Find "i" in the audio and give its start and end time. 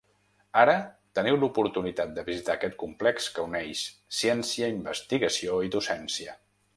5.69-5.71